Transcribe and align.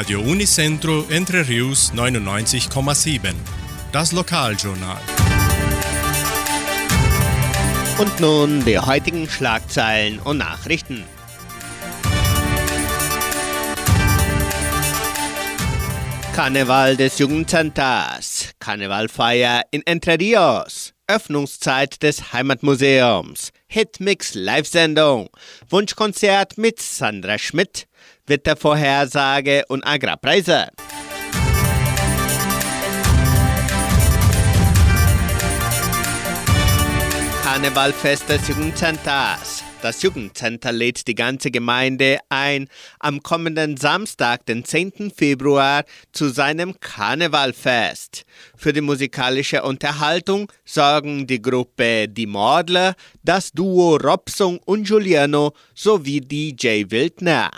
Radio 0.00 0.22
Unicentro 0.22 1.04
Entre 1.10 1.46
Rius 1.46 1.92
99,7. 1.92 3.34
Das 3.92 4.12
Lokaljournal. 4.12 4.96
Und 7.98 8.18
nun 8.18 8.64
die 8.64 8.78
heutigen 8.78 9.28
Schlagzeilen 9.28 10.18
und 10.20 10.38
Nachrichten. 10.38 11.04
Karneval 16.34 16.96
des 16.96 17.18
Jugendcenters, 17.18 18.52
Karnevalfeier 18.58 19.64
in 19.70 19.82
Entre 19.84 20.18
Rios, 20.18 20.94
Öffnungszeit 21.14 22.04
des 22.04 22.32
Heimatmuseums, 22.32 23.50
Hitmix 23.66 24.34
Live-Sendung, 24.34 25.28
Wunschkonzert 25.68 26.56
mit 26.56 26.80
Sandra 26.80 27.36
Schmidt, 27.36 27.88
Wettervorhersage 28.26 29.64
und 29.66 29.84
Agrarpreise. 29.84 30.68
Karnevalfest 37.52 38.28
des 38.28 38.46
Jugendcenters. 38.46 39.64
Das 39.82 40.02
Jugendcenter 40.02 40.70
lädt 40.70 41.08
die 41.08 41.16
ganze 41.16 41.50
Gemeinde 41.50 42.20
ein, 42.28 42.68
am 43.00 43.24
kommenden 43.24 43.76
Samstag, 43.76 44.46
den 44.46 44.64
10. 44.64 45.10
Februar, 45.10 45.82
zu 46.12 46.28
seinem 46.28 46.78
Karnevalfest. 46.78 48.24
Für 48.56 48.72
die 48.72 48.80
musikalische 48.80 49.64
Unterhaltung 49.64 50.52
sorgen 50.64 51.26
die 51.26 51.42
Gruppe 51.42 52.06
Die 52.08 52.28
Mordler, 52.28 52.94
das 53.24 53.50
Duo 53.50 53.96
Robson 53.96 54.60
und 54.64 54.86
Giuliano 54.86 55.52
sowie 55.74 56.20
DJ 56.20 56.84
Wildner. 56.88 57.50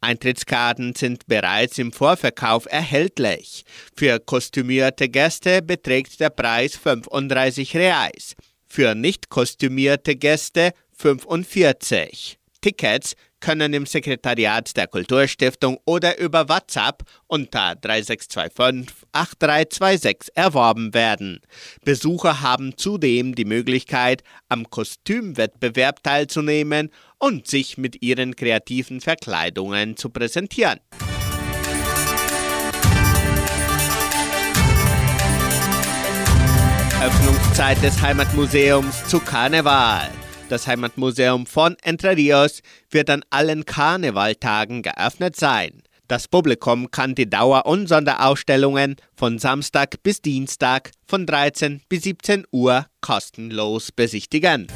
Eintrittskarten 0.00 0.94
sind 0.94 1.26
bereits 1.26 1.76
im 1.78 1.92
Vorverkauf 1.92 2.66
erhältlich. 2.70 3.64
Für 3.96 4.20
kostümierte 4.20 5.08
Gäste 5.08 5.60
beträgt 5.60 6.20
der 6.20 6.30
Preis 6.30 6.76
35 6.76 7.76
Reais. 7.76 8.36
Für 8.72 8.94
nicht 8.94 9.30
kostümierte 9.30 10.14
Gäste 10.14 10.72
45. 10.96 12.38
Tickets 12.60 13.16
können 13.40 13.74
im 13.74 13.84
Sekretariat 13.84 14.76
der 14.76 14.86
Kulturstiftung 14.86 15.80
oder 15.86 16.20
über 16.20 16.48
WhatsApp 16.48 17.02
unter 17.26 17.74
3625 17.74 18.94
8326 19.10 20.36
erworben 20.36 20.94
werden. 20.94 21.40
Besucher 21.84 22.42
haben 22.42 22.76
zudem 22.76 23.34
die 23.34 23.44
Möglichkeit, 23.44 24.22
am 24.48 24.70
Kostümwettbewerb 24.70 26.04
teilzunehmen 26.04 26.90
und 27.18 27.48
sich 27.48 27.76
mit 27.76 28.00
ihren 28.02 28.36
kreativen 28.36 29.00
Verkleidungen 29.00 29.96
zu 29.96 30.10
präsentieren. 30.10 30.78
Öffnungszeit 37.02 37.82
des 37.82 38.02
Heimatmuseums 38.02 39.06
zu 39.06 39.20
Karneval. 39.20 40.10
Das 40.50 40.66
Heimatmuseum 40.66 41.46
von 41.46 41.74
Entre 41.82 42.14
Rios 42.14 42.60
wird 42.90 43.08
an 43.08 43.22
allen 43.30 43.64
Karnevaltagen 43.64 44.82
geöffnet 44.82 45.34
sein. 45.34 45.82
Das 46.08 46.28
Publikum 46.28 46.90
kann 46.90 47.14
die 47.14 47.30
Dauer- 47.30 47.64
und 47.64 47.86
Sonderausstellungen 47.86 48.96
von 49.16 49.38
Samstag 49.38 50.02
bis 50.02 50.20
Dienstag 50.20 50.90
von 51.06 51.24
13 51.24 51.80
bis 51.88 52.02
17 52.02 52.44
Uhr 52.52 52.84
kostenlos 53.00 53.92
besichtigen. 53.92 54.66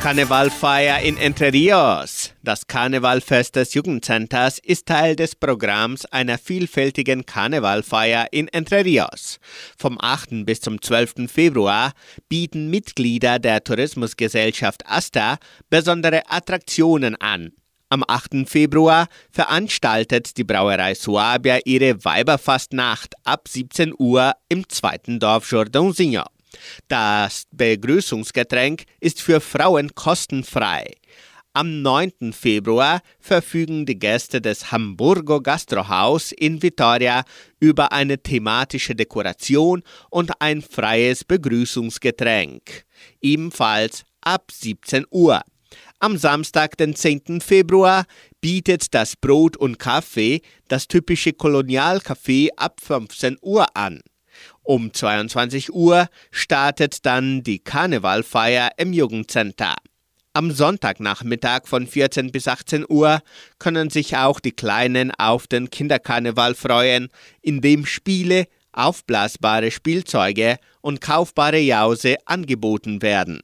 Karnevalfeier 0.00 1.00
in 1.00 1.18
Entre 1.18 1.52
Rios. 1.52 2.32
Das 2.42 2.66
Karnevalfest 2.66 3.54
des 3.54 3.74
Jugendcenters 3.74 4.58
ist 4.58 4.86
Teil 4.86 5.14
des 5.14 5.36
Programms 5.36 6.06
einer 6.06 6.38
vielfältigen 6.38 7.26
Karnevalfeier 7.26 8.28
in 8.32 8.48
Entre 8.48 8.82
Rios. 8.82 9.38
Vom 9.76 9.98
8. 10.00 10.46
bis 10.46 10.62
zum 10.62 10.80
12. 10.80 11.30
Februar 11.30 11.92
bieten 12.30 12.70
Mitglieder 12.70 13.38
der 13.38 13.62
Tourismusgesellschaft 13.62 14.86
Asta 14.86 15.36
besondere 15.68 16.22
Attraktionen 16.30 17.14
an. 17.16 17.52
Am 17.90 18.02
8. 18.08 18.48
Februar 18.48 19.06
veranstaltet 19.30 20.38
die 20.38 20.44
Brauerei 20.44 20.94
Suabia 20.94 21.58
ihre 21.66 22.02
Weiberfastnacht 22.06 23.12
ab 23.24 23.48
17 23.48 23.92
Uhr 23.98 24.32
im 24.48 24.66
zweiten 24.66 25.20
Dorf 25.20 25.52
Jordãozinho. 25.52 26.24
Das 26.88 27.44
Begrüßungsgetränk 27.52 28.84
ist 29.00 29.20
für 29.20 29.40
Frauen 29.40 29.94
kostenfrei. 29.94 30.94
Am 31.52 31.82
9. 31.82 32.32
Februar 32.32 33.02
verfügen 33.18 33.84
die 33.84 33.98
Gäste 33.98 34.40
des 34.40 34.70
Hamburgo 34.70 35.40
Gastrohaus 35.40 36.30
in 36.30 36.62
Vitoria 36.62 37.24
über 37.58 37.90
eine 37.90 38.22
thematische 38.22 38.94
Dekoration 38.94 39.82
und 40.10 40.30
ein 40.40 40.62
freies 40.62 41.24
Begrüßungsgetränk. 41.24 42.84
Ebenfalls 43.20 44.04
ab 44.20 44.52
17 44.52 45.06
Uhr. 45.10 45.42
Am 45.98 46.16
Samstag, 46.16 46.76
den 46.76 46.94
10. 46.94 47.40
Februar, 47.40 48.04
bietet 48.40 48.94
das 48.94 49.16
Brot 49.16 49.56
und 49.56 49.78
Kaffee 49.78 50.42
das 50.68 50.86
typische 50.86 51.30
Kolonialcafé 51.30 52.50
ab 52.56 52.80
15 52.80 53.38
Uhr 53.42 53.66
an. 53.76 54.00
Um 54.62 54.92
22 54.92 55.72
Uhr 55.72 56.08
startet 56.30 57.06
dann 57.06 57.42
die 57.42 57.58
Karnevalfeier 57.58 58.70
im 58.76 58.92
Jugendcenter. 58.92 59.76
Am 60.32 60.52
Sonntagnachmittag 60.52 61.66
von 61.66 61.88
14 61.88 62.30
bis 62.30 62.46
18 62.46 62.86
Uhr 62.88 63.20
können 63.58 63.90
sich 63.90 64.16
auch 64.16 64.38
die 64.38 64.52
Kleinen 64.52 65.10
auf 65.18 65.48
den 65.48 65.70
Kinderkarneval 65.70 66.54
freuen, 66.54 67.08
in 67.42 67.60
dem 67.60 67.84
Spiele, 67.84 68.46
aufblasbare 68.72 69.72
Spielzeuge 69.72 70.58
und 70.82 71.00
kaufbare 71.00 71.58
Jause 71.58 72.16
angeboten 72.26 73.02
werden. 73.02 73.40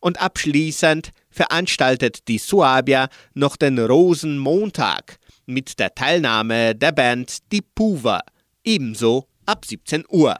Und 0.00 0.20
abschließend 0.20 1.12
veranstaltet 1.30 2.26
die 2.26 2.38
Suabia 2.38 3.08
noch 3.34 3.56
den 3.56 3.78
Rosenmontag 3.78 5.18
mit 5.46 5.78
der 5.78 5.94
Teilnahme 5.94 6.74
der 6.74 6.92
Band 6.92 7.52
Die 7.52 7.62
Puva, 7.62 8.22
ebenso 8.64 9.28
ab 9.46 9.64
17 9.64 10.04
Uhr. 10.10 10.36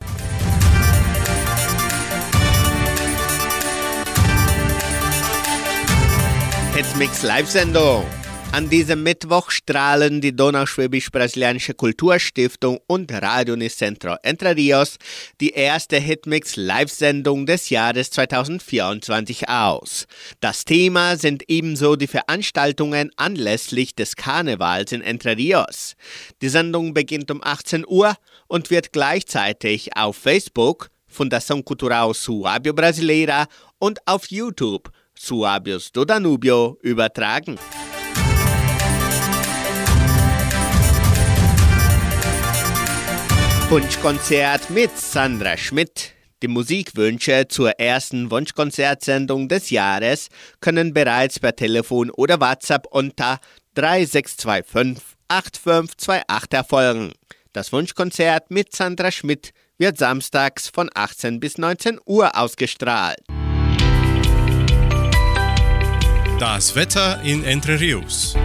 Hitmix 6.74 7.22
Live-Sendung. 7.22 8.04
An 8.52 8.70
diesem 8.70 9.02
Mittwoch 9.02 9.50
strahlen 9.50 10.22
die 10.22 10.34
Donauschwäbisch-Brasilianische 10.34 11.74
Kulturstiftung 11.74 12.80
und 12.86 13.12
Radio 13.12 13.54
Nicentro 13.54 14.16
Entre 14.22 14.56
Rios 14.56 14.96
die 15.40 15.50
erste 15.50 15.98
Hitmix 15.98 16.56
Live-Sendung 16.56 17.44
des 17.44 17.68
Jahres 17.68 18.10
2024 18.10 19.48
aus. 19.50 20.06
Das 20.40 20.64
Thema 20.64 21.16
sind 21.16 21.42
ebenso 21.48 21.96
die 21.96 22.06
Veranstaltungen 22.06 23.10
anlässlich 23.16 23.94
des 23.94 24.16
Karnevals 24.16 24.92
in 24.92 25.02
Entre 25.02 25.36
Rios. 25.36 25.94
Die 26.40 26.48
Sendung 26.48 26.94
beginnt 26.94 27.30
um 27.30 27.42
18 27.44 27.84
Uhr 27.86 28.14
und 28.46 28.70
wird 28.70 28.92
gleichzeitig 28.92 29.96
auf 29.96 30.16
Facebook, 30.16 30.88
Fundação 31.12 31.62
Cultural 31.62 32.12
Suábio 32.12 32.72
Brasileira 32.72 33.48
und 33.78 33.98
auf 34.06 34.30
YouTube 34.30 34.90
Suábios 35.18 35.90
do 35.92 36.04
Danúbio 36.04 36.78
übertragen. 36.82 37.58
Wunschkonzert 43.68 44.70
mit 44.70 44.96
Sandra 44.96 45.56
Schmidt. 45.56 46.12
Die 46.40 46.46
Musikwünsche 46.46 47.48
zur 47.48 47.70
ersten 47.80 48.30
Wunschkonzertsendung 48.30 49.48
des 49.48 49.70
Jahres 49.70 50.28
können 50.60 50.94
bereits 50.94 51.40
per 51.40 51.56
Telefon 51.56 52.10
oder 52.10 52.40
WhatsApp 52.40 52.86
unter 52.92 53.40
3625 53.74 55.02
8528 55.26 56.52
erfolgen. 56.52 57.12
Das 57.52 57.72
Wunschkonzert 57.72 58.52
mit 58.52 58.72
Sandra 58.72 59.10
Schmidt 59.10 59.50
wird 59.78 59.98
samstags 59.98 60.68
von 60.68 60.88
18 60.94 61.40
bis 61.40 61.58
19 61.58 61.98
Uhr 62.06 62.38
ausgestrahlt. 62.38 63.18
Das 66.38 66.76
Wetter 66.76 67.20
in 67.24 67.42
Entre 67.42 67.80
Rios. 67.80 68.36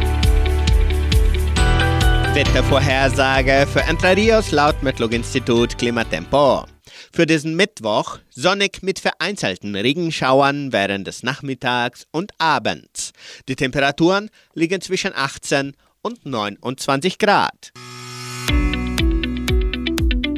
Wettervorhersage 2.33 3.67
für 3.67 3.81
Entre 3.81 4.15
Rios 4.15 4.51
laut 4.51 4.81
Metlog-Institut 4.81 5.77
Klimatempo. 5.77 6.63
Für 7.11 7.25
diesen 7.25 7.57
Mittwoch 7.57 8.19
sonnig 8.29 8.81
mit 8.81 8.99
vereinzelten 8.99 9.75
Regenschauern 9.75 10.71
während 10.71 11.07
des 11.07 11.23
Nachmittags 11.23 12.07
und 12.11 12.31
Abends. 12.37 13.11
Die 13.49 13.57
Temperaturen 13.57 14.29
liegen 14.53 14.79
zwischen 14.79 15.11
18 15.13 15.73
und 16.03 16.25
29 16.25 17.17
Grad. 17.17 17.73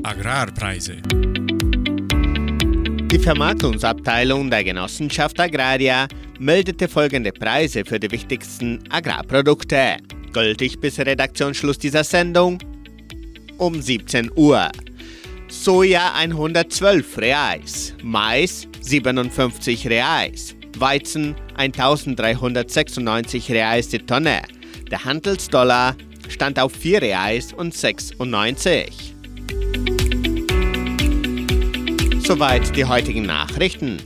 Agrarpreise. 0.01 0.97
Die 3.11 3.19
Vermarktungsabteilung 3.19 4.49
der 4.49 4.63
Genossenschaft 4.63 5.39
Agraria 5.39 6.07
meldete 6.39 6.87
folgende 6.87 7.31
Preise 7.31 7.85
für 7.85 7.99
die 7.99 8.09
wichtigsten 8.09 8.83
Agrarprodukte. 8.89 9.97
Gültig 10.33 10.81
bis 10.81 10.99
Redaktionsschluss 10.99 11.77
dieser 11.77 12.03
Sendung 12.03 12.57
um 13.59 13.79
17 13.79 14.31
Uhr. 14.35 14.69
Soja 15.47 16.13
112 16.15 17.17
Reais, 17.19 17.93
Mais 18.01 18.67
57 18.81 19.87
Reais, 19.87 20.55
Weizen 20.79 21.35
1396 21.55 23.51
Reais 23.51 23.87
die 23.89 23.99
Tonne. 23.99 24.41
Der 24.89 25.05
Handelsdollar 25.05 25.95
stand 26.29 26.59
auf 26.59 26.73
4 26.73 27.03
Reais 27.03 27.53
und 27.53 27.75
96. 27.75 29.13
Soweit 32.25 32.75
die 32.75 32.85
heutigen 32.85 33.27
Nachrichten. 33.27 33.97